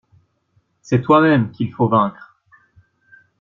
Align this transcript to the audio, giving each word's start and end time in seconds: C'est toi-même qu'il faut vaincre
C'est 0.81 1.01
toi-même 1.03 1.51
qu'il 1.51 1.71
faut 1.71 1.87
vaincre 1.87 2.35